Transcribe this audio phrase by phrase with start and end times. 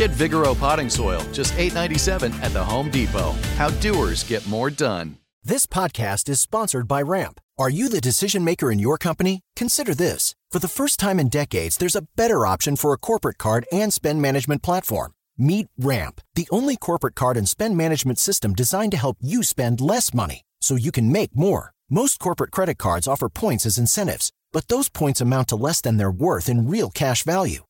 [0.00, 3.32] Get Vigoro potting soil, just $8.97 at the Home Depot.
[3.58, 5.18] How doers get more done.
[5.44, 7.38] This podcast is sponsored by Ramp.
[7.58, 9.42] Are you the decision maker in your company?
[9.56, 10.34] Consider this.
[10.50, 13.92] For the first time in decades, there's a better option for a corporate card and
[13.92, 15.12] spend management platform.
[15.36, 19.82] Meet Ramp, the only corporate card and spend management system designed to help you spend
[19.82, 21.72] less money so you can make more.
[21.90, 25.98] Most corporate credit cards offer points as incentives, but those points amount to less than
[25.98, 27.64] their worth in real cash value.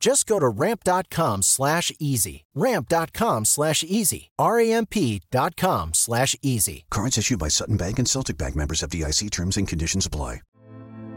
[0.00, 2.44] Just go to ramp.com slash easy.
[2.54, 4.30] Ramp.com slash easy.
[4.38, 6.84] R-A-M-P dot com slash easy.
[6.90, 10.40] Cards issued by Sutton Bank and Celtic Bank members FDIC terms and conditions apply.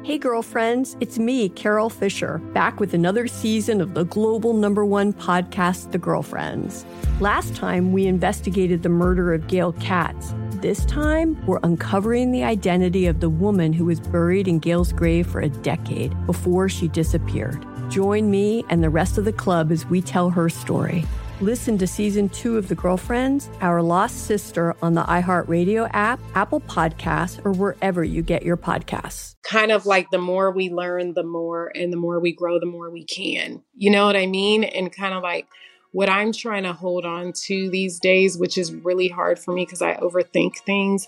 [0.02, 5.12] Hey, girlfriends, it's me, Carol Fisher, back with another season of the global number one
[5.12, 6.86] podcast, The Girlfriends.
[7.20, 10.34] Last time, we investigated the murder of Gail Katz.
[10.62, 15.28] This time, we're uncovering the identity of the woman who was buried in Gail's grave
[15.28, 17.64] for a decade before she disappeared.
[17.90, 21.06] Join me and the rest of the club as we tell her story.
[21.42, 26.62] Listen to season two of The Girlfriends, Our Lost Sister on the iHeartRadio app, Apple
[26.62, 29.38] Podcasts, or wherever you get your podcasts.
[29.42, 32.68] Kind of like the more we learn, the more, and the more we grow, the
[32.68, 33.64] more we can.
[33.76, 34.66] You know what I mean?
[34.66, 35.48] And kind of like
[35.92, 39.66] what I'm trying to hold on to these days, which is really hard for me
[39.66, 41.08] because I overthink things,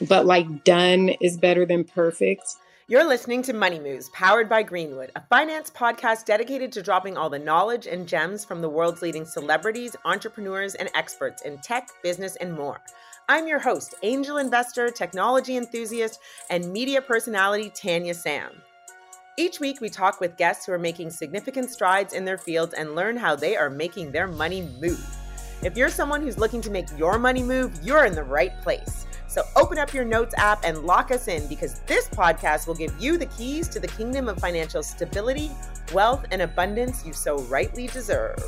[0.00, 2.56] but like done is better than perfect
[2.88, 7.28] you're listening to Money Moves, powered by Greenwood, a finance podcast dedicated to dropping all
[7.28, 12.36] the knowledge and gems from the world's leading celebrities, entrepreneurs, and experts in tech, business,
[12.36, 12.80] and more.
[13.28, 18.62] I'm your host, angel investor, technology enthusiast, and media personality Tanya Sam.
[19.36, 22.94] Each week, we talk with guests who are making significant strides in their fields and
[22.94, 25.25] learn how they are making their money move.
[25.66, 29.04] If you're someone who's looking to make your money move, you're in the right place.
[29.26, 32.94] So open up your notes app and lock us in because this podcast will give
[33.00, 35.50] you the keys to the kingdom of financial stability,
[35.92, 38.38] wealth, and abundance you so rightly deserve.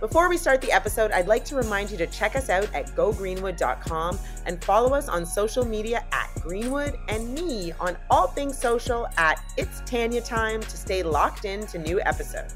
[0.00, 2.86] Before we start the episode, I'd like to remind you to check us out at
[2.96, 9.06] gogreenwood.com and follow us on social media at Greenwood and me on all things social
[9.18, 12.54] at It's Tanya Time to stay locked in to new episodes.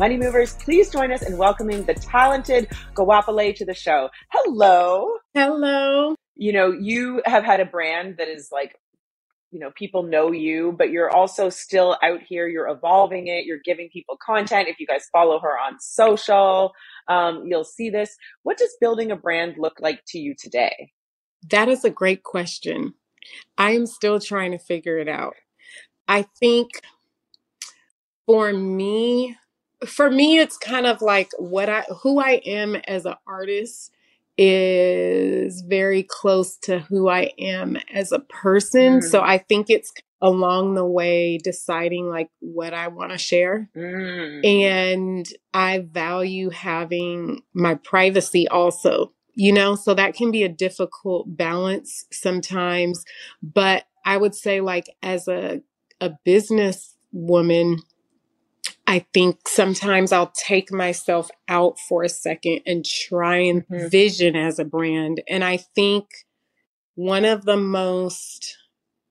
[0.00, 4.08] Money Movers, please join us in welcoming the talented Goapele to the show.
[4.32, 5.18] Hello.
[5.34, 6.14] Hello.
[6.36, 8.74] You know, you have had a brand that is like,
[9.50, 12.48] you know, people know you, but you're also still out here.
[12.48, 13.44] You're evolving it.
[13.44, 14.68] You're giving people content.
[14.68, 16.72] If you guys follow her on social,
[17.08, 18.16] um, you'll see this.
[18.42, 20.92] What does building a brand look like to you today?
[21.50, 22.94] That is a great question.
[23.58, 25.34] I am still trying to figure it out.
[26.08, 26.70] I think
[28.24, 29.36] for me,
[29.86, 33.90] for me it's kind of like what I who I am as an artist
[34.36, 39.00] is very close to who I am as a person.
[39.00, 39.02] Mm.
[39.02, 39.92] So I think it's
[40.22, 43.68] along the way deciding like what I want to share.
[43.76, 44.46] Mm.
[44.46, 51.36] And I value having my privacy also, you know, so that can be a difficult
[51.36, 53.04] balance sometimes,
[53.42, 55.62] but I would say like as a
[56.00, 57.78] a business woman
[58.90, 63.86] I think sometimes I'll take myself out for a second and try and mm-hmm.
[63.86, 65.22] vision as a brand.
[65.28, 66.06] And I think
[66.96, 68.58] one of the most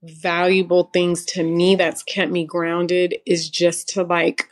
[0.03, 4.49] valuable things to me that's kept me grounded is just to like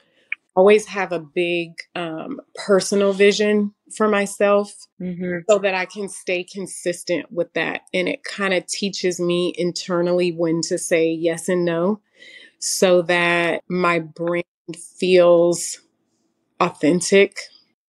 [0.56, 5.40] always have a big um, personal vision for myself mm-hmm.
[5.50, 7.82] so that I can stay consistent with that.
[7.94, 12.00] And it kind of teaches me internally when to say yes and no
[12.60, 15.80] so that my brand feels
[16.60, 17.38] authentic.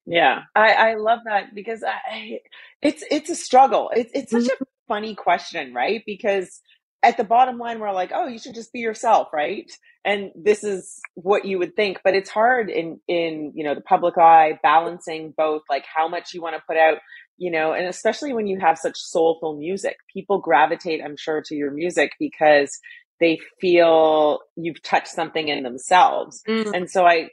[0.06, 2.40] Yeah, I, I love that because I,
[2.80, 3.90] it's it's a struggle.
[3.94, 4.62] It's it's such mm-hmm.
[4.62, 6.02] a funny question, right?
[6.06, 6.60] Because
[7.02, 9.70] at the bottom line, we're like, oh, you should just be yourself, right?
[10.04, 13.82] And this is what you would think, but it's hard in in you know the
[13.82, 16.98] public eye balancing both like how much you want to put out
[17.38, 21.54] you know, and especially when you have such soulful music, people gravitate, I'm sure, to
[21.54, 22.76] your music because
[23.20, 26.42] they feel you've touched something in themselves.
[26.48, 26.72] Mm.
[26.74, 27.30] And so I,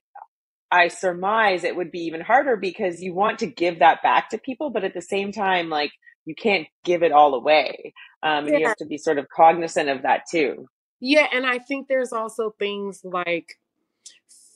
[0.71, 4.37] I surmise it would be even harder because you want to give that back to
[4.37, 5.91] people, but at the same time, like
[6.25, 7.93] you can't give it all away.
[8.23, 10.67] Um, and you have to be sort of cognizant of that too.
[10.99, 11.27] Yeah.
[11.31, 13.59] And I think there's also things like,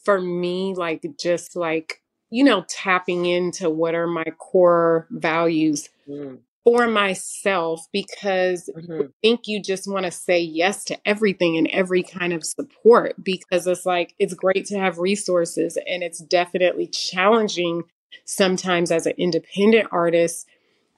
[0.04, 6.38] for me, like just like you know, tapping into what are my core values mm.
[6.70, 9.02] For myself because mm-hmm.
[9.02, 13.16] I think you just want to say yes to everything and every kind of support
[13.24, 17.84] because it's like it's great to have resources and it's definitely challenging
[18.26, 20.48] sometimes as an independent artist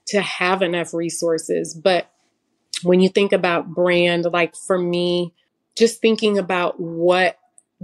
[0.07, 1.74] to have enough resources.
[1.74, 2.12] But
[2.83, 5.33] when you think about brand, like for me,
[5.77, 7.39] just thinking about what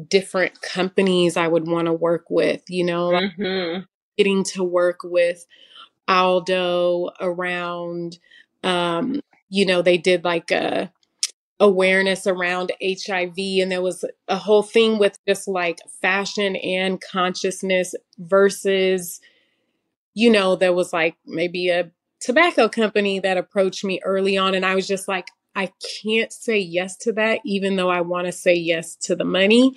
[0.10, 3.84] different companies I would want to work with, you know, mm-hmm.
[4.18, 5.46] getting to work with
[6.08, 8.20] Aldo around,
[8.64, 10.92] um, you know, they did like a
[11.60, 17.96] awareness around HIV and there was a whole thing with just like fashion and consciousness
[18.20, 19.20] versus,
[20.14, 21.90] you know, there was like maybe a
[22.20, 25.72] tobacco company that approached me early on and I was just like, I
[26.04, 29.76] can't say yes to that, even though I want to say yes to the money.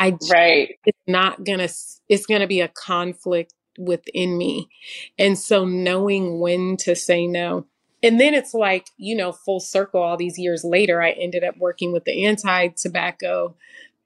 [0.00, 0.76] I right.
[0.84, 1.68] It's not gonna.
[2.08, 4.68] It's gonna be a conflict within me,
[5.18, 7.66] and so knowing when to say no.
[8.02, 11.56] And then it's like, you know, full circle all these years later, I ended up
[11.58, 13.54] working with the anti tobacco.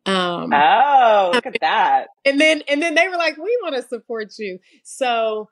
[0.07, 2.09] Um, oh, look at that.
[2.25, 4.59] And then, and then they were like, we want to support you.
[4.83, 5.49] So,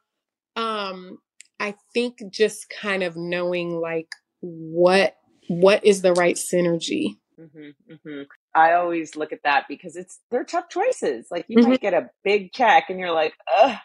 [0.56, 1.19] um,
[1.60, 4.08] I think just kind of knowing like
[4.40, 5.16] what
[5.48, 7.16] what is the right synergy.
[7.38, 8.22] Mm-hmm, mm-hmm.
[8.54, 11.28] I always look at that because it's they're tough choices.
[11.30, 11.70] Like you mm-hmm.
[11.70, 13.76] might get a big check and you're like, ugh,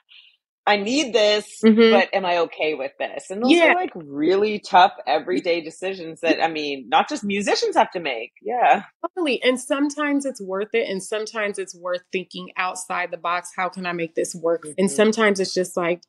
[0.67, 1.93] I need this, mm-hmm.
[1.93, 3.29] but am I okay with this?
[3.29, 3.71] And those yeah.
[3.71, 8.33] are like really tough everyday decisions that I mean, not just musicians have to make.
[8.41, 8.83] Yeah.
[9.01, 9.41] Totally.
[9.41, 10.89] And sometimes it's worth it.
[10.89, 13.51] And sometimes it's worth thinking outside the box.
[13.55, 14.63] How can I make this work?
[14.63, 14.73] Mm-hmm.
[14.77, 16.01] And sometimes it's just like,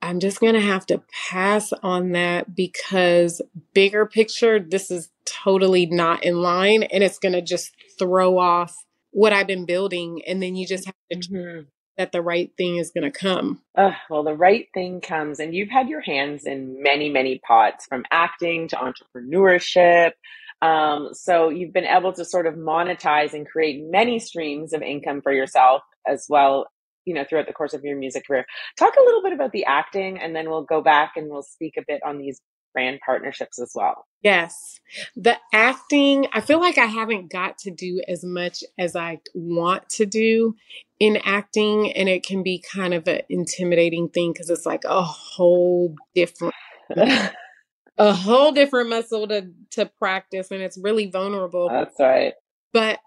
[0.00, 3.42] I'm just going to have to pass on that because
[3.74, 8.74] bigger picture, this is totally not in line and it's going to just throw off
[9.10, 10.22] what I've been building.
[10.26, 11.68] And then you just have to mm-hmm.
[11.98, 13.62] That the right thing is going to come.
[13.76, 17.86] Uh, well, the right thing comes, and you've had your hands in many, many pots
[17.86, 20.12] from acting to entrepreneurship.
[20.62, 25.20] Um, so you've been able to sort of monetize and create many streams of income
[25.22, 26.66] for yourself as well
[27.04, 28.44] you know throughout the course of your music career
[28.78, 31.74] talk a little bit about the acting and then we'll go back and we'll speak
[31.78, 32.40] a bit on these
[32.76, 34.06] brand partnerships as well.
[34.22, 34.80] Yes.
[35.16, 39.88] The acting i feel like i haven't got to do as much as i want
[39.88, 40.54] to do
[41.00, 45.02] in acting and it can be kind of an intimidating thing because it's like a
[45.02, 46.54] whole different
[47.98, 51.68] a whole different muscle to to practice and it's really vulnerable.
[51.68, 52.34] That's right.
[52.72, 53.00] But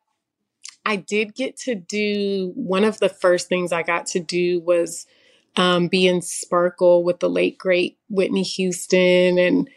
[0.85, 5.05] I did get to do one of the first things I got to do was
[5.59, 9.69] um, be in Sparkle with the late great Whitney Houston, and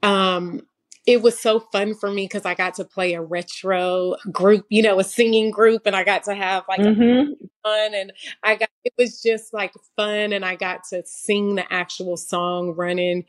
[0.00, 0.60] um,
[1.04, 4.82] it was so fun for me because I got to play a retro group, you
[4.82, 7.32] know, a singing group, and I got to have like mm-hmm.
[7.64, 8.12] fun, and
[8.44, 12.74] I got it was just like fun, and I got to sing the actual song
[12.76, 13.24] running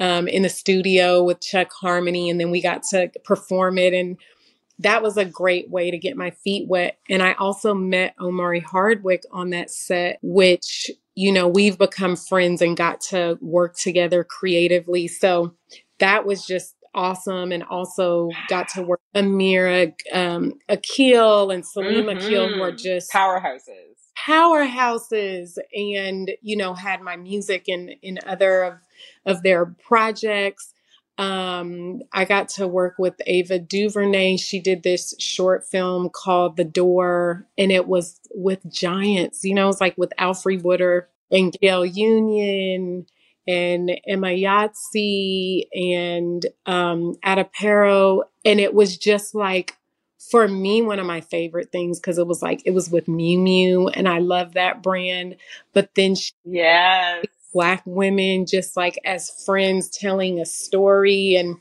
[0.00, 4.18] um, in the studio with Chuck Harmony, and then we got to perform it and
[4.80, 6.98] that was a great way to get my feet wet.
[7.08, 12.62] And I also met Omari Hardwick on that set, which, you know, we've become friends
[12.62, 15.08] and got to work together creatively.
[15.08, 15.56] So
[15.98, 17.50] that was just awesome.
[17.50, 22.18] And also got to work Amira, um, Akil and Salim mm-hmm.
[22.24, 23.96] Akil were just powerhouses.
[24.16, 28.74] Powerhouses and, you know, had my music in, in other of,
[29.26, 30.72] of their projects.
[31.18, 34.36] Um, I got to work with Ava DuVernay.
[34.36, 39.44] She did this short film called The Door, and it was with giants.
[39.44, 43.06] You know, it was like with Alfre Woodard and Gail Union
[43.48, 48.22] and Emayatzy and um, Adepero.
[48.44, 49.76] And it was just like,
[50.30, 53.38] for me, one of my favorite things because it was like, it was with Miu
[53.38, 55.36] Miu, and I love that brand.
[55.72, 57.24] But then she, yes
[57.58, 61.56] black women just like as friends telling a story and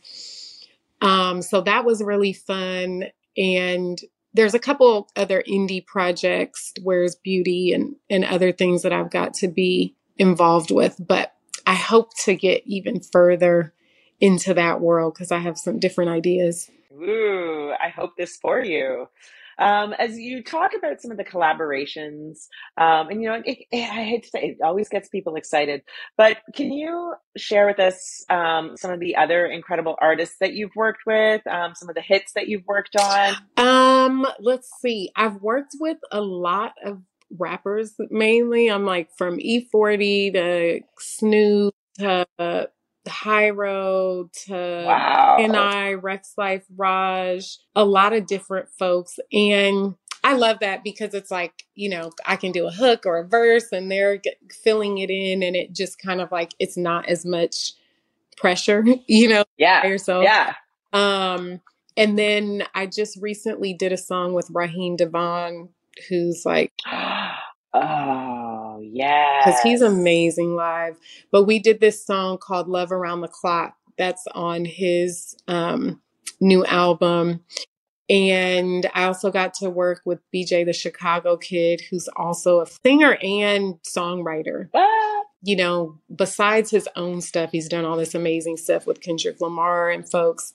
[1.01, 4.01] um so that was really fun and
[4.35, 9.33] there's a couple other indie projects where's beauty and and other things that I've got
[9.41, 11.33] to be involved with but
[11.65, 13.73] I hope to get even further
[14.19, 16.69] into that world because I have some different ideas.
[16.93, 19.09] Ooh, I hope this for you.
[19.59, 22.47] Um, as you talk about some of the collaborations,
[22.77, 25.81] um, and you know, it, it, I hate to say it always gets people excited,
[26.17, 30.75] but can you share with us um, some of the other incredible artists that you've
[30.75, 33.35] worked with, um, some of the hits that you've worked on?
[33.57, 35.11] Um, let's see.
[35.15, 37.01] I've worked with a lot of
[37.37, 38.69] rappers mainly.
[38.69, 42.69] I'm like from E40 to Snoop to
[43.07, 45.37] Hyro to Wow.
[45.39, 49.19] and I, Rexx Life, Raj, a lot of different folks.
[49.31, 53.17] And I love that because it's like, you know, I can do a hook or
[53.19, 54.33] a verse and they're g-
[54.63, 57.73] filling it in and it just kind of like, it's not as much
[58.35, 59.85] pressure, you know, Yeah.
[59.87, 60.23] yourself.
[60.23, 60.53] Yeah.
[60.93, 61.61] Um,
[61.95, 65.69] and then I just recently did a song with Raheem DeVaughn,
[66.09, 67.31] who's like, Oh,
[68.81, 69.41] yeah.
[69.43, 70.97] because he's amazing live.
[71.31, 76.01] But we did this song called Love Around the Clock that's on his um,
[76.39, 77.43] new album.
[78.09, 83.17] And I also got to work with BJ the Chicago Kid, who's also a singer
[83.21, 84.69] and songwriter.
[84.71, 85.25] What?
[85.43, 89.89] You know, besides his own stuff, he's done all this amazing stuff with Kendrick Lamar
[89.89, 90.53] and folks.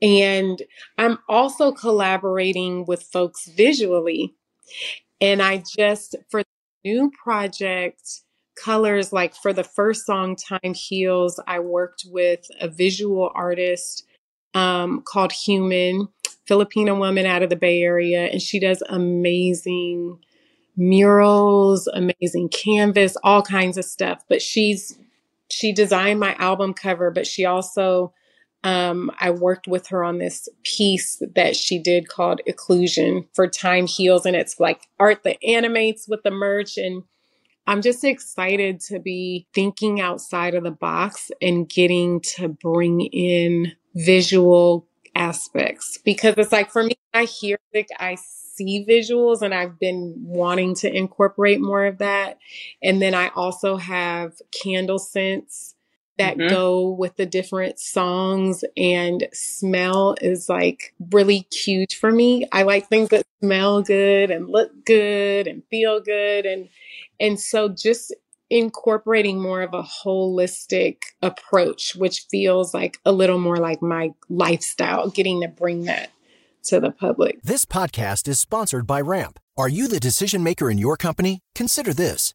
[0.00, 0.60] And
[0.98, 4.34] I'm also collaborating with folks visually.
[5.20, 6.42] And I just, for
[6.84, 8.22] new project,
[8.54, 14.04] Colors, like for the first song, Time Heals, I worked with a visual artist
[14.54, 16.08] um, called Hueman,
[16.46, 18.26] Filipino woman out of the Bay Area.
[18.26, 20.18] And she does amazing
[20.76, 24.22] murals, amazing canvas, all kinds of stuff.
[24.28, 24.98] But she's,
[25.50, 28.12] she designed my album cover, but she also
[28.64, 33.86] um, I worked with her on this piece that she did called Occlusion for Time
[33.86, 34.24] Heals.
[34.24, 36.76] And it's like art that animates with the merch.
[36.76, 37.02] And
[37.66, 43.72] I'm just excited to be thinking outside of the box and getting to bring in
[43.94, 49.78] visual aspects because it's like for me, I hear like I see visuals and I've
[49.78, 52.38] been wanting to incorporate more of that.
[52.82, 55.74] And then I also have candle scents
[56.18, 56.50] that Mhm.
[56.50, 62.46] go with the different songs and smell is like really huge for me.
[62.52, 66.68] I like things that smell good and look good and feel good and
[67.18, 68.14] and so just
[68.50, 75.08] incorporating more of a holistic approach which feels like a little more like my lifestyle
[75.08, 76.10] getting to bring that
[76.64, 77.42] to the public.
[77.42, 79.38] This podcast is sponsored by Ramp.
[79.56, 81.40] Are you the decision maker in your company?
[81.54, 82.34] Consider this.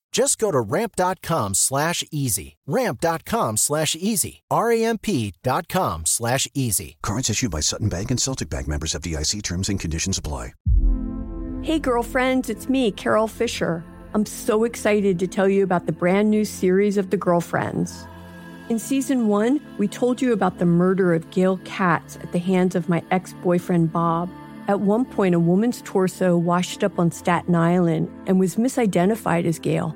[0.11, 2.57] Just go to ramp.com slash easy.
[2.67, 4.43] Ramp.com slash easy.
[4.51, 6.97] R-A-M-P dot com slash easy.
[7.01, 10.53] Cards issued by Sutton Bank and Celtic Bank members FDIC terms and conditions apply.
[11.63, 13.83] Hey, girlfriends, it's me, Carol Fisher.
[14.13, 18.07] I'm so excited to tell you about the brand new series of The Girlfriends.
[18.67, 22.75] In season one, we told you about the murder of Gail Katz at the hands
[22.75, 24.29] of my ex boyfriend Bob.
[24.67, 29.59] At one point, a woman's torso washed up on Staten Island and was misidentified as
[29.59, 29.95] Gail.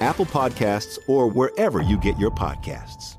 [0.00, 3.16] Apple Podcasts, or wherever you get your podcasts.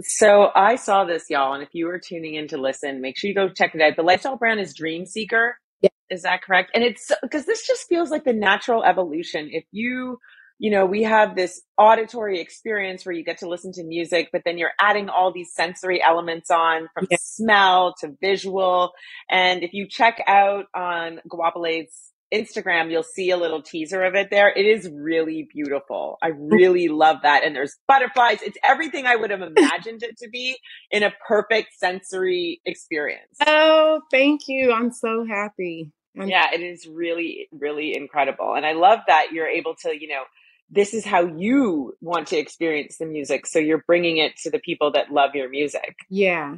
[0.00, 3.28] So I saw this, y'all, and if you were tuning in to listen, make sure
[3.28, 3.96] you go check it out.
[3.96, 5.58] The lifestyle brand is Dream Seeker.
[5.80, 5.90] Yeah.
[6.10, 6.70] Is that correct?
[6.74, 9.48] And it's because this just feels like the natural evolution.
[9.50, 10.18] If you
[10.60, 14.42] you know, we have this auditory experience where you get to listen to music, but
[14.44, 17.16] then you're adding all these sensory elements on from Yeah.
[17.20, 18.92] smell to visual.
[19.30, 24.28] And if you check out on Goapele's Instagram, you'll see a little teaser of it
[24.30, 24.50] there.
[24.50, 26.18] It is really beautiful.
[26.22, 27.44] I really love that.
[27.44, 28.42] And there's butterflies.
[28.42, 30.56] It's everything I would have imagined it to be
[30.90, 33.36] in a perfect sensory experience.
[33.46, 34.72] Oh, thank you.
[34.72, 35.92] I'm so happy.
[36.18, 38.54] I'm- Yeah, it is really, really incredible.
[38.54, 40.22] And I love that you're able to, you know,
[40.70, 43.46] this is how you want to experience the music.
[43.46, 45.96] So you're bringing it to the people that love your music.
[46.10, 46.56] Yeah.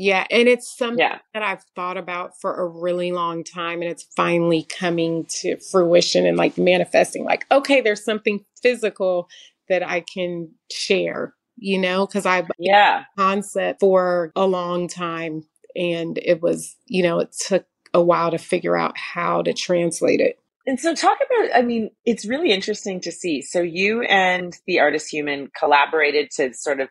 [0.00, 0.26] Yeah.
[0.30, 1.18] And it's something Yeah.
[1.34, 3.82] that I've thought about for a really long time.
[3.82, 9.28] And it's finally coming to fruition and like manifesting like, okay, there's something physical
[9.68, 13.04] that I can share, you know, because I've Yeah.
[13.18, 15.44] concept for a long time.
[15.76, 20.20] And it was, you know, it took a while to figure out how to translate
[20.20, 20.38] it.
[20.66, 23.42] And so talk about, I mean, it's really interesting to see.
[23.42, 26.88] So you and the artist Hueman collaborated to sort of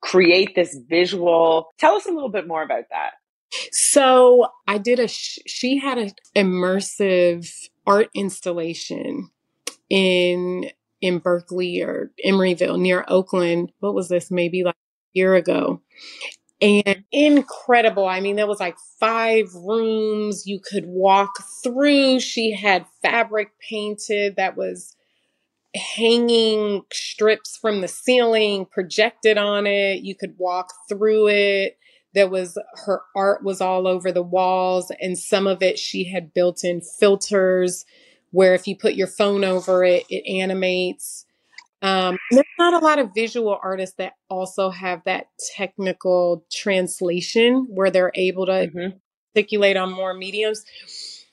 [0.00, 1.72] create this visual.
[1.78, 3.12] Tell us a little bit more about that.
[3.72, 7.50] So I did a, sh- she had an immersive
[7.86, 9.30] art installation
[9.88, 13.72] in, in Berkeley or Emeryville near Oakland.
[13.80, 14.30] What was this?
[14.30, 15.80] Maybe like a year ago.
[16.60, 18.06] And incredible.
[18.06, 21.30] I mean, there was like five rooms you could walk
[21.62, 22.20] through.
[22.20, 24.96] She had fabric painted that was
[25.74, 30.02] hanging strips from the ceiling projected on it.
[30.02, 31.78] You could walk through it.
[32.14, 36.32] There was her art was all over the walls, and some of it she had
[36.32, 37.84] built in filters
[38.30, 41.24] where if you put your phone over it, it animates.
[41.80, 47.90] Um, there's not a lot of visual artists that also have that technical translation where
[47.90, 49.00] they're able to Mhm.
[49.36, 50.64] articulate on more mediums.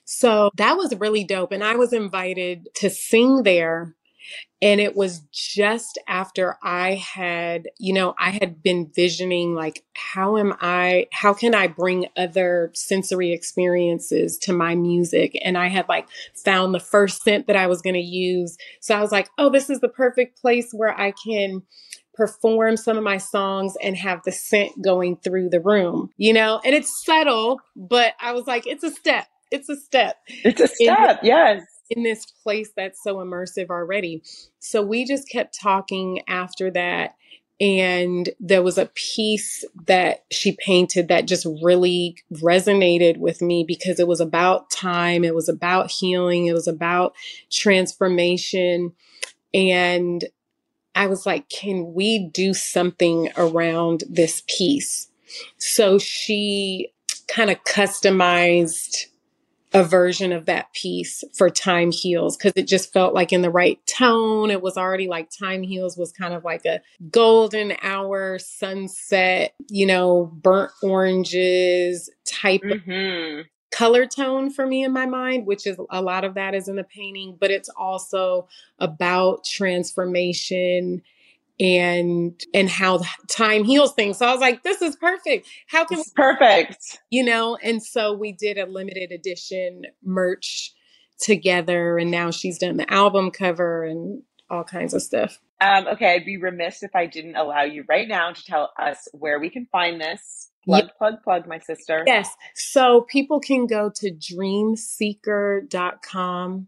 [0.06, 1.52] So that was really dope.
[1.52, 3.96] And I was invited to sing there.
[4.62, 10.38] And it was just after I had, you know, I had been visioning like, how
[10.38, 15.38] am I, how can I bring other sensory experiences to my music?
[15.44, 16.08] And I had like
[16.44, 18.58] found the first scent that I was going to use.
[18.80, 21.62] So I was like, oh, this is the perfect place where I can
[22.16, 26.62] perform some of my songs and have the scent going through the room, you know?
[26.64, 29.28] And it's subtle, but I was like, it's a step.
[29.52, 31.20] It's a step It's a step.
[31.22, 31.62] Yes.
[31.90, 34.24] In this place that's so immersive already.
[34.60, 37.16] So we just kept talking after that.
[37.62, 43.98] And there was a piece that she painted that just really resonated with me because
[44.00, 47.16] it was about time, it was about healing, it was about
[47.50, 48.92] transformation.
[49.54, 50.26] And
[50.96, 55.08] I was like, can we do something around this piece?
[55.58, 56.92] So she
[57.28, 59.06] kind of customized
[59.76, 63.52] a version of that piece for Time Heals because it just felt like in the
[63.52, 64.50] right tone.
[64.50, 69.86] It was already like Time Heals was kind of like a golden hour sunset, you
[69.86, 75.78] know, burnt oranges type of hmm color tone for me in my mind, which is
[75.92, 78.48] a lot of that is in the painting, but it's also
[78.80, 81.02] about transformation
[81.60, 84.18] and and how time heals things.
[84.18, 85.48] So I was like, this is perfect.
[85.68, 87.00] How can It's perfect.
[87.10, 90.74] you know and so we did a limited edition merch
[91.20, 96.14] together and now she's done the album cover and all kinds of stuff Um, okay,
[96.16, 99.50] I'd be remiss if I didn't allow you right now to tell us where we
[99.50, 100.52] can find this.
[100.66, 102.04] Plug, plug, plug, my sister.
[102.06, 106.68] yes so people can go to dreamseeker.com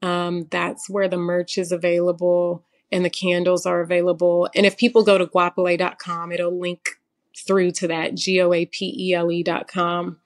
[0.00, 4.48] um, that's where the merch is available and the candles are available.
[4.54, 6.98] And if people go to goapele.com it'll link
[7.36, 10.18] through to that g-o-a-p-e-l-e dot com.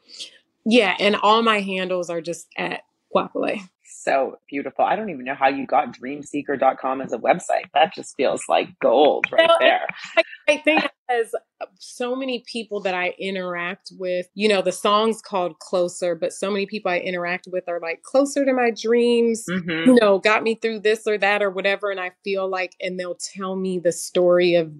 [0.64, 2.82] Yeah and all my handles are just at
[3.14, 3.68] goapele
[4.04, 4.84] So beautiful.
[4.84, 7.66] I don't even know how you got dreamseeker.com as a website.
[7.74, 9.86] That just feels like gold right Well, there.
[10.48, 11.32] I think because
[11.78, 14.26] so many people that I interact with.
[14.34, 18.02] You know, the song's called Closer, but so many people I interact with are like
[18.02, 19.86] closer to my dreams, Mhm.
[19.86, 21.90] you know, got me through this or that or whatever.
[21.90, 24.72] And I feel like, and they'll tell me the story of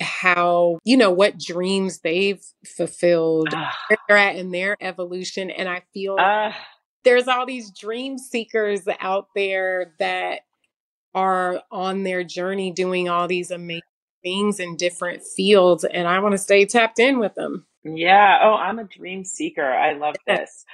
[0.00, 5.50] how, you know, what dreams they've fulfilled, where they're at in their evolution.
[5.50, 6.56] And I feel Ah.
[7.04, 10.40] There's all these dream seekers out there that
[11.14, 13.82] are on their journey doing all these amazing
[14.22, 17.66] things in different fields and I want to stay tapped in with them.
[17.84, 18.38] Yeah.
[18.42, 19.64] Oh, I'm a dream seeker.
[19.64, 20.64] I love this.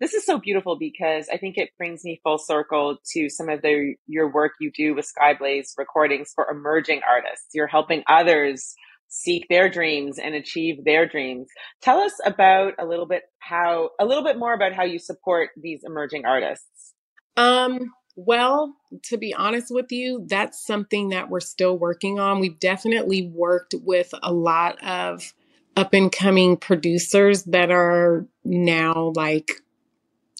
[0.00, 3.62] This is so beautiful because I think it brings me full circle to some of
[3.62, 7.48] the your work you do with Skyblaze recordings for emerging artists.
[7.52, 8.74] You're helping others
[9.14, 11.46] seek their dreams and achieve their dreams.
[11.82, 15.50] Tell us about a little bit how a little bit more about how you support
[15.54, 16.94] these emerging artists.
[17.36, 22.40] Um well, to be honest with you, that's something that we're still working on.
[22.40, 25.34] We've definitely worked with a lot of
[25.76, 29.52] up and coming producers that are now like,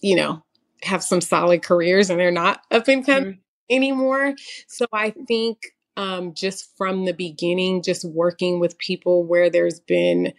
[0.03, 0.43] you know,
[0.83, 3.39] have some solid careers and they're not up and coming
[3.71, 4.35] anymore.
[4.67, 5.59] So I think
[5.97, 10.33] um, just from the beginning, just working with people where there's been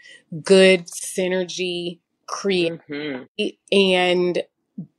[0.44, 2.80] good synergy, create
[3.72, 4.44] and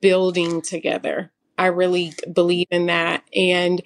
[0.01, 1.31] building together.
[1.57, 3.23] I really believe in that.
[3.35, 3.81] And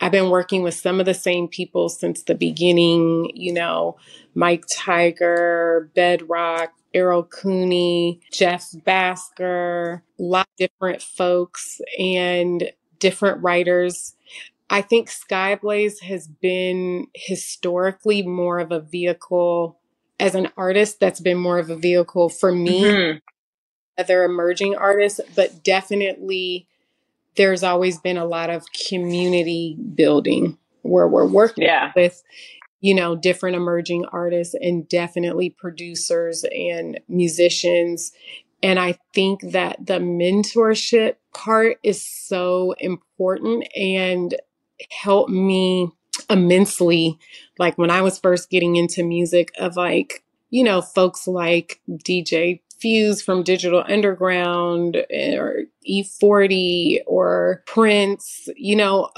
[0.00, 3.96] I've been working with some of the same people since the beginning, you know,
[4.34, 14.14] Mike Tiger, Bedrock, Errol Cooney, Jeff Bhasker, a lot of different folks and different writers.
[14.72, 19.78] I think Skyblaze has been historically more of a vehicle
[20.18, 23.20] as an artist that's been more of a vehicle for me Mhm.
[23.98, 26.66] other emerging artists, but definitely
[27.36, 31.92] there's always been a lot of community building where we're working Yeah.
[31.94, 32.22] with,
[32.80, 38.12] you know, different emerging artists and definitely producers and musicians.
[38.62, 44.34] And I think that the mentorship part is so important and
[44.90, 45.90] helped me
[46.28, 47.18] immensely.
[47.58, 52.60] Like when I was first getting into music, of like, you know, folks like DJ
[52.82, 59.10] Fuze from Digital Underground eh, or E40 or Prince, you know,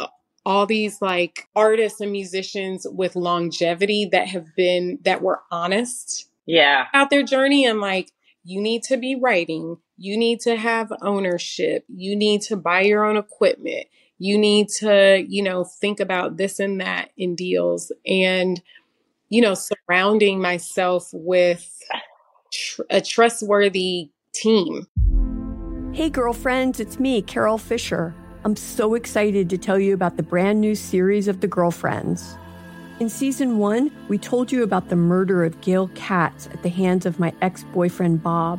[0.47, 6.87] all these like artists and musicians with longevity that have been, that were honest Yeah.
[6.93, 8.11] about their journey and like,
[8.47, 13.03] you need to be writing, you need to have ownership, you need to buy your
[13.05, 13.87] own equipment,
[14.25, 17.93] you need to, you know, think about this and that in deals.
[18.07, 18.63] And,
[19.29, 21.79] you know, surrounding myself with
[22.51, 24.87] tr- a trustworthy team.
[25.93, 28.15] Hey, girlfriends, it's me, Carol Fisher.
[28.47, 32.39] I'm so excited to tell you about the brand new series of The Girlfriends.
[33.01, 37.05] In season one, we told you about the murder of Gail Katz at the hands
[37.05, 38.59] of my ex boyfriend Bob.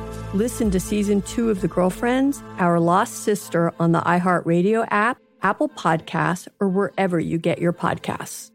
[0.33, 5.67] Listen to season two of The Girlfriends, Our Lost Sister on the iHeartRadio app, Apple
[5.67, 8.49] Podcasts, or wherever you get your podcasts.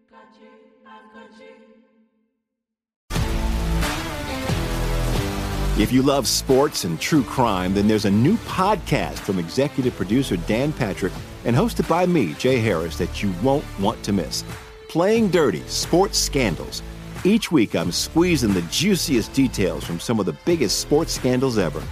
[5.79, 10.39] If you love sports and true crime, then there's a new podcast from executive producer
[10.39, 11.13] Dan Patrick
[11.45, 14.45] and hosted by me, Jay Harris, that you won't want to miss.
[14.89, 16.83] Playing Dirty Sports Scandals.
[17.27, 21.83] Each week, I'm squeezing the juiciest details from some of the biggest sports scandals ever.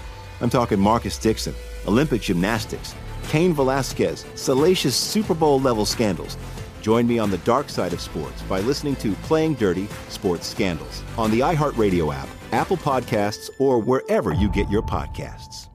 [0.40, 1.56] I'm talking Marcus Dixon,
[1.88, 2.94] Olympic gymnastics,
[3.30, 6.36] Cain Velasquez, salacious Super Bowl level scandals.
[6.82, 11.02] Join me on the dark side of sports by listening to Playing Dirty Sports Scandals
[11.18, 15.68] on the iHeartRadio app, Apple Podcasts, or wherever you get your podcasts.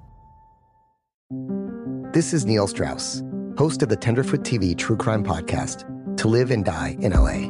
[2.14, 3.24] This is Neil Strauss,
[3.58, 5.84] host of the Tenderfoot TV True Crime Podcast,
[6.16, 7.50] To Live and Die in LA.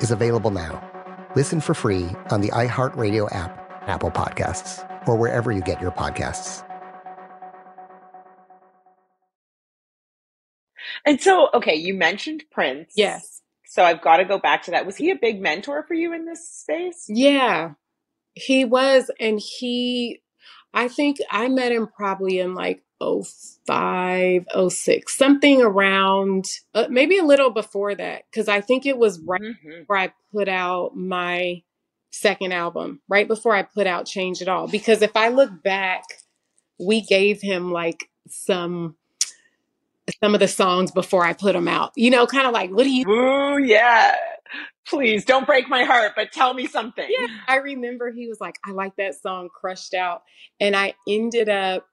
[0.00, 0.82] is available now.
[1.34, 6.62] Listen for free on the iHeartRadio app, Apple Podcasts, or wherever you get your podcasts.
[11.04, 12.92] And so, okay, you mentioned Prince.
[12.96, 13.42] Yes.
[13.64, 14.86] So I've got to go back to that.
[14.86, 17.04] Was he a big mentor for you in this space?
[17.08, 17.72] Yeah,
[18.34, 19.10] he was.
[19.20, 20.22] And he,
[20.72, 27.24] I think I met him probably in like 05, 06, something around, uh, maybe a
[27.24, 28.22] little before that.
[28.34, 29.80] Cause I think it was right Mm-hmm.
[29.80, 31.62] before I put out my
[32.10, 34.68] second album, right before I put out Change It All.
[34.68, 36.04] Because if I look back,
[36.78, 38.96] we gave him like some
[40.22, 41.92] some of the songs before I put them out.
[41.96, 44.14] You know, kind of like, what do you Ooh, yeah.
[44.86, 47.06] Please don't break my heart, but tell me something.
[47.08, 50.22] Yeah, I remember he was like, I like that song Crushed Out.
[50.60, 51.88] And I ended up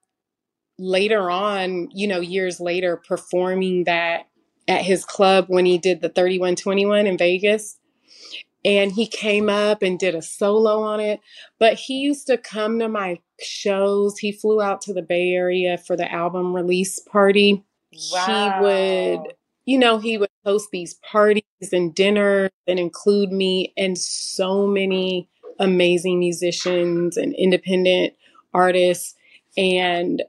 [0.78, 4.28] later on, you know, years later, performing that
[4.68, 7.78] at his club when he did the 3121 in Vegas.
[8.66, 11.20] And he came up and did a solo on it.
[11.60, 14.18] But he used to come to my shows.
[14.20, 17.66] He flew out to the Bay Area for the album release party.
[18.14, 18.26] Wow.
[18.26, 19.34] He would
[19.66, 25.30] you know, he would host these parties and dinners and include me and so many
[25.60, 28.14] amazing musicians and independent
[28.54, 29.16] artists
[29.56, 30.24] and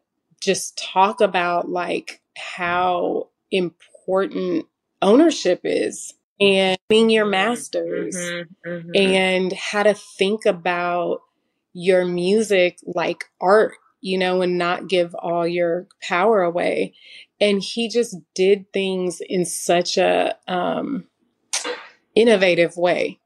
[0.44, 4.66] just talk about like how important
[5.02, 8.16] ownership is and being your masters
[8.66, 11.20] Mm-hmm, and how to think about
[11.74, 16.94] your music like art, you know, and not give all your power away.
[17.40, 21.04] And he just did things in such a um,
[22.14, 23.18] innovative way.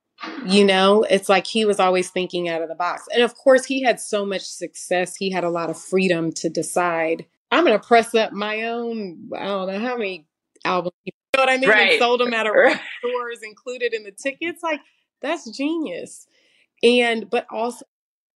[0.46, 3.06] You know, it's like he was always thinking out of the box.
[3.14, 5.14] And of course, he had so much success.
[5.14, 9.30] He had a lot of freedom to decide, I'm going to press up my own,
[9.36, 10.26] I don't know how many
[10.64, 11.70] albums, you know what I mean?
[11.70, 11.90] Right.
[11.92, 12.80] And sold them at a Right.
[12.98, 14.62] stores included in the tickets.
[14.62, 14.80] Like,
[15.22, 16.26] that's genius.
[16.82, 17.84] And, but also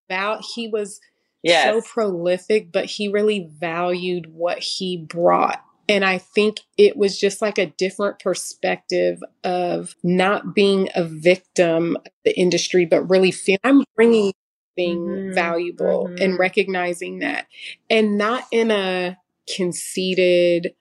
[0.09, 1.01] about, he was
[1.45, 5.63] so prolific, but he really valued what he brought.
[5.89, 11.97] And I think it was just like a different perspective of not being a victim
[11.97, 14.31] of the industry, but really feeling I'm bringing
[14.77, 16.21] something Mhm, valuable mhm.
[16.23, 17.47] and recognizing that,
[17.89, 19.17] and not in a
[19.55, 20.73] conceited,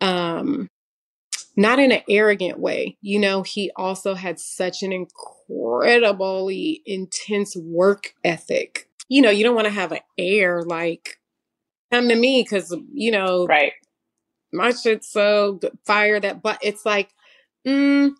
[0.00, 0.68] um,
[1.56, 2.96] not in an arrogant way.
[3.02, 8.88] You know, he also had such an incredibly intense work ethic.
[9.08, 11.18] You know, you don't want to have an air like,
[11.92, 13.72] come to me because, you know, right.
[14.52, 17.10] My shit's so fire that, but it's like,
[17.66, 18.12] mm,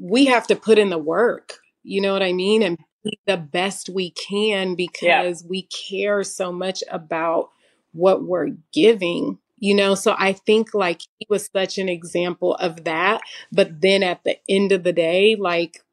[0.00, 1.58] we have to put in the work.
[1.82, 2.62] You know what I mean?
[2.62, 7.50] And be the best we can because we care so much about
[7.92, 9.38] what we're giving.
[9.58, 13.20] You know, so I think like he was such an example of that.
[13.52, 15.84] But then at the end of the day, like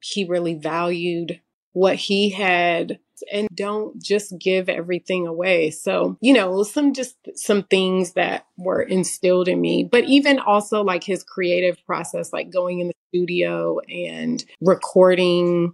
[0.00, 1.40] he really valued
[1.72, 2.98] what he had
[3.32, 5.70] and don't just give everything away.
[5.70, 10.82] So, you know, some just some things that were instilled in me, but even also
[10.82, 15.72] like his creative process, like going in the studio and recording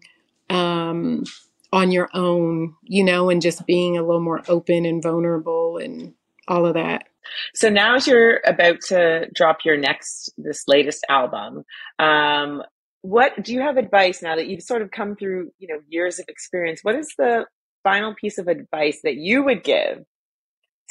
[0.50, 1.24] um
[1.72, 6.14] on your own, you know, and just being a little more open and vulnerable and
[6.46, 7.09] all of that.
[7.54, 11.64] So now, as you're about to drop your next, this latest album,
[11.98, 12.62] um,
[13.05, 16.19] what do you have advice now that you've sort of come through, you know, years
[16.19, 16.81] of experience?
[16.83, 17.45] What is the
[17.83, 20.07] final piece of advice that you would give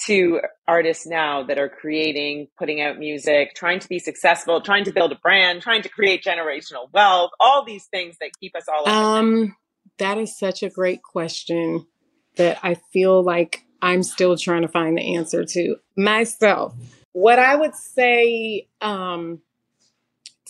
[0.06, 4.92] to artists now that are creating, putting out music, trying to be successful, trying to
[4.92, 8.88] build a brand, trying to create generational wealth, all these things that keep us all?
[8.88, 9.56] Um,
[9.98, 11.88] that is such a great question
[12.36, 16.76] that I feel like I'm still trying to find the answer to myself.
[17.14, 19.42] What I would say, um,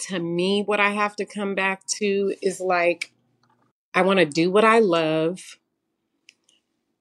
[0.08, 3.14] to me, what I have to come back to is like,
[3.94, 5.40] I want to do what I love.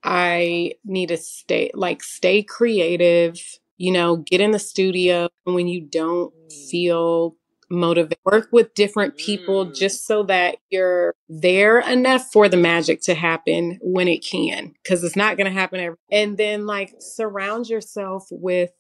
[0.05, 3.39] I need to stay, like, stay creative
[3.83, 6.71] You know, get in the studio when you don't mm.
[6.71, 7.35] feel
[7.69, 8.19] motivated.
[8.25, 9.75] Work with different people mm.
[9.75, 15.03] just so that you're there enough for the magic to happen when it can, because
[15.03, 15.97] it's not going to happen every.
[16.13, 18.71] And then, like, surround yourself with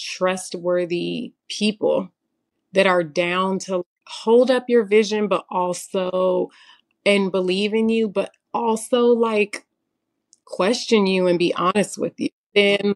[0.00, 2.08] trustworthy people
[2.72, 6.50] that are down to hold up your vision, but also
[7.06, 9.64] and believe in you, but also like
[10.44, 12.30] question you and be honest with you.
[12.54, 12.94] Then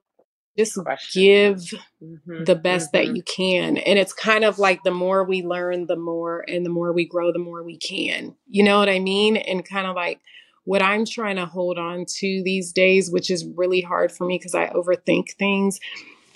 [0.57, 0.79] just
[1.13, 1.73] give
[2.05, 2.45] Mm-hmm.
[2.45, 3.79] the best that you can.
[3.79, 7.07] And it's kind of like the more we learn, the more and the more we
[7.07, 8.35] grow, the more we can.
[8.47, 9.39] You know what I mean?
[9.39, 10.21] And kind of like
[10.65, 14.37] what I'm trying to hold on to these days, which is really hard for me
[14.37, 15.81] because I overthink things.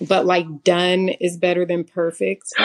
[0.00, 2.44] But like done is better than perfect.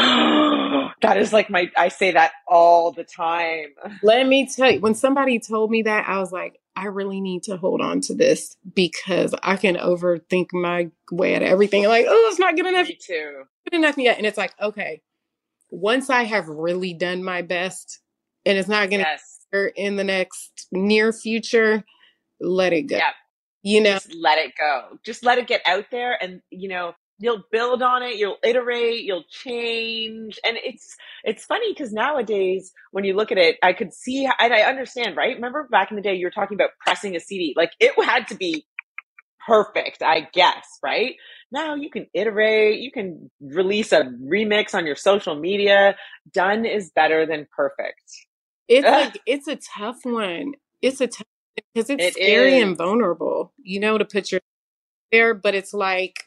[1.04, 3.68] that is like my, I say that all the time.
[4.04, 7.44] Let me tell you, when somebody told me that, I was like, I really need
[7.44, 11.86] to hold on to this because I can overthink my way out of everything.
[11.88, 12.88] Like, oh, it's not good enough.
[12.88, 13.44] Me too.
[13.70, 14.18] Good enough yet.
[14.18, 15.02] And it's like, okay,
[15.70, 18.00] once I have really done my best
[18.46, 19.08] and it's not going to
[19.54, 19.72] Yes.
[19.76, 21.84] in the next near future,
[22.42, 22.98] let it go.
[22.98, 23.12] Yeah.
[23.62, 24.98] You know, Just let it go.
[25.06, 29.04] Just let it get out there and, you know, you'll build on it, you'll iterate,
[29.04, 30.40] you'll change.
[30.46, 34.54] And it's, it's funny because nowadays when you look at it, I could see, and
[34.54, 35.36] I understand, right?
[35.36, 37.54] Remember back in the day, you were talking about pressing a CD.
[37.58, 38.66] Like it had to be
[39.48, 41.16] perfect, I guess, right?
[41.52, 45.96] Now you can iterate, you can release a remix on your social media.
[46.34, 48.04] Done is better than perfect.
[48.68, 50.54] it's like, it's a tough one.
[50.82, 51.28] It's a tough
[51.74, 54.42] because it's It scary and vulnerable, you know, to put your
[55.12, 56.24] there, but it's like,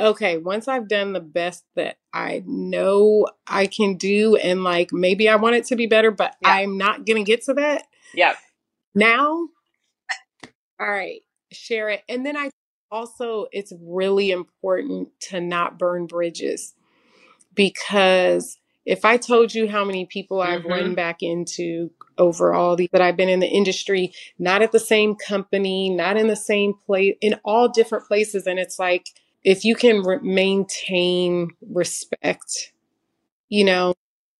[0.00, 5.28] okay, once I've done the best that I know I can do, and like maybe
[5.28, 7.84] I want it to be better, but I'm not gonna get to that
[8.14, 8.34] Yeah.
[8.94, 9.48] now.
[10.80, 12.02] All right, share it.
[12.08, 12.50] And then I
[12.90, 16.74] also, it's really important to not burn bridges
[17.54, 20.96] because if I told you how many people I've run Mhm.
[20.96, 25.14] back into over all the that I've been in the industry, not at the same
[25.16, 29.08] company, not in the same place, in all different places, and it's like
[29.44, 32.72] if you can re- maintain respect,
[33.48, 33.94] you know,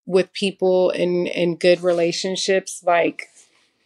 [0.07, 3.29] with people and and good relationships, like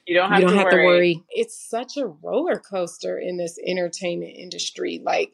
[0.07, 0.83] You don't have, you don't to, have worry.
[0.83, 1.22] to worry.
[1.31, 5.01] It's such a roller coaster in this entertainment industry.
[5.05, 5.33] Like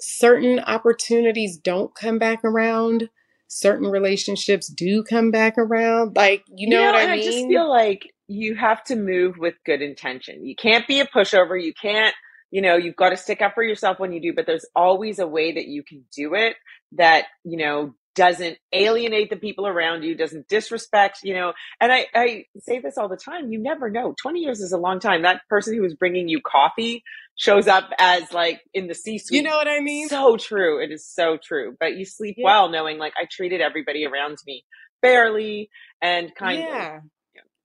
[0.00, 3.10] certain opportunities don't come back around.
[3.48, 6.16] Certain relationships do come back around.
[6.16, 7.20] Like, you know, what I mean?
[7.20, 10.44] I just feel like you have to move with good intention.
[10.44, 11.60] You can't be a pushover.
[11.62, 12.14] You can't,
[12.50, 15.18] you know, you've got to stick up for yourself when you do, but there's always
[15.18, 16.56] a way that you can do it
[16.92, 21.52] that, you know, doesn't alienate the people around you, doesn't disrespect, you know.
[21.80, 23.52] And I, I say this all the time.
[23.52, 24.14] You never know.
[24.20, 25.22] 20 years is a long time.
[25.22, 27.04] That person who was bringing you coffee
[27.36, 29.36] shows up as like in the C suite.
[29.36, 30.08] You know what I mean?
[30.08, 30.82] So true.
[30.82, 31.76] It is so true.
[31.78, 32.44] But you sleep Yeah.
[32.46, 34.64] well knowing like I treated everybody around me
[35.00, 35.70] fairly
[36.02, 36.64] and kindly.
[36.64, 37.00] Yeah.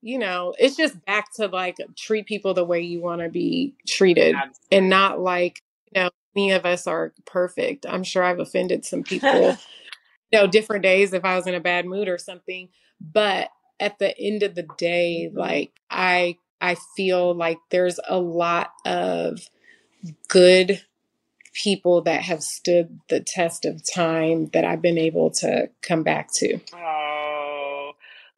[0.04, 3.74] You know, it's just back to like treat people the way you want to be
[3.88, 4.36] treated
[4.70, 5.62] and not like,
[5.94, 7.86] you know, any of us are perfect.
[7.88, 9.56] I'm sure I've offended some people,
[10.30, 12.68] you know, different days if I was in a bad mood or something.
[13.00, 13.48] But
[13.80, 19.40] at the end of the day, like I I feel like there's a lot of
[20.28, 20.82] good
[21.54, 26.30] people that have stood the test of time that I've been able to come back
[26.34, 26.58] to.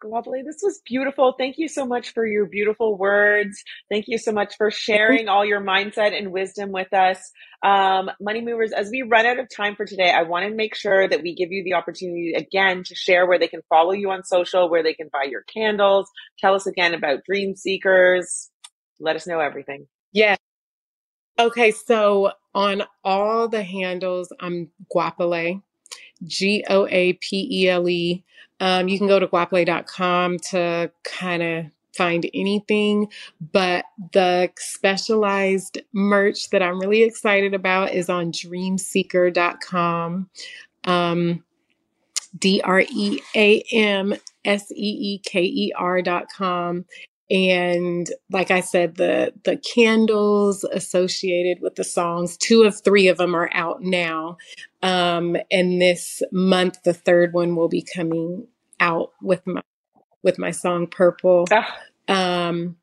[0.04, 0.42] Lovely.
[0.42, 1.34] This was beautiful.
[1.38, 3.62] Thank you so much for your beautiful words.
[3.90, 7.18] Thank you so much for sharing all your mindset and wisdom with us.
[7.62, 10.74] Um, Money Movers, as we run out of time for today, I want to make
[10.74, 14.10] sure that we give you the opportunity again to share where they can follow you
[14.10, 16.10] on social, where they can buy your candles.
[16.38, 18.50] Tell us again about Dream Seekers.
[19.00, 19.86] Let us know everything.
[20.12, 20.36] Yeah.
[21.38, 25.62] Okay, so on all the handles, I'm Goapele,
[26.24, 28.24] G O A P E L E.
[28.60, 33.08] Um, you can go to goapele.com to kind of find anything,
[33.52, 40.28] but the specialized merch that I'm really excited about is on dreamseeker.com.
[40.84, 41.44] Um,
[42.38, 44.14] D R E A M
[44.44, 44.74] S E
[45.14, 46.84] E K E R dot com.
[47.30, 53.16] And like I said, the the candles associated with the songs, two of three of
[53.18, 54.36] them are out now.
[54.82, 58.46] Um, and this month, the third one will be coming
[58.78, 59.62] out with my
[60.22, 61.46] with my song Purple.
[62.08, 62.76] Um,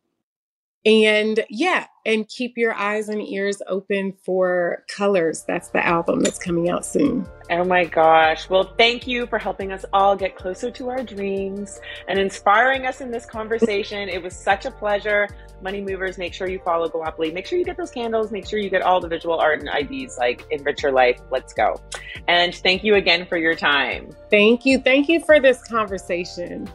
[0.86, 5.46] and yeah, and keep your eyes and ears open for Colors.
[5.48, 7.25] That's the album that's coming out soon.
[7.50, 8.50] Oh my gosh.
[8.50, 11.79] Well, thank you for helping us all get closer to our dreams
[12.10, 14.10] and inspiring us in this conversation.
[14.10, 15.29] it was such a pleasure.
[15.62, 17.34] Money Movers, make sure you follow Goapele.
[17.34, 18.31] Make sure you get those candles.
[18.31, 21.21] Make sure you get all the visual art and IDs like Enrich Your Life.
[21.31, 21.79] Let's go.
[22.27, 24.10] And thank you again for your time.
[24.29, 24.79] Thank you.
[24.79, 26.69] Thank you for this conversation.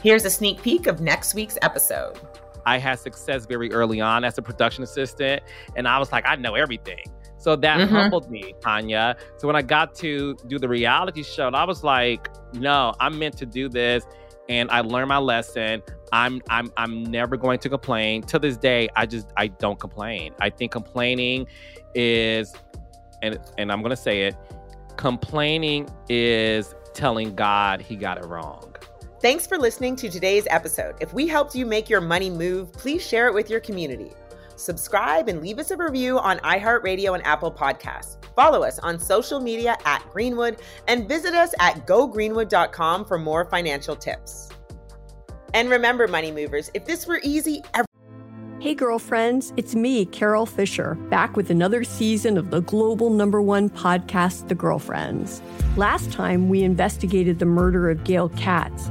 [0.00, 2.20] Here's a sneak peek of next week's episode.
[2.66, 5.42] I had success very early on as a production assistant,
[5.76, 7.04] and I was like, I know everything.
[7.38, 7.94] So that mm-hmm.
[7.94, 9.16] humbled me, Tanya.
[9.36, 13.36] So when I got to do the reality show, I was like, no, I'm meant
[13.38, 14.04] to do this.
[14.48, 15.82] And I learned my lesson.
[16.10, 18.22] I'm I'm I'm never going to complain.
[18.22, 20.34] To this day, I just I don't complain.
[20.40, 21.46] I think complaining
[21.94, 22.54] is
[23.22, 24.36] and and I'm gonna say it,
[24.96, 28.67] complaining is telling God he got it wrong.
[29.20, 30.94] Thanks for listening to today's episode.
[31.00, 34.12] If we helped you make your money move, please share it with your community.
[34.54, 38.16] Subscribe and leave us a review on iHeartRadio and Apple Podcasts.
[38.36, 43.96] Follow us on social media at Greenwood and visit us at gogreenwood.com for more financial
[43.96, 44.50] tips.
[45.52, 47.86] And remember, money movers, if this were easy, every-
[48.60, 53.70] Hey, girlfriends, it's me, Carole Fisher, back with another season of the global number one
[53.70, 55.40] podcast, The Girlfriends.
[55.76, 58.90] Last time, we investigated the murder of Gail Katz.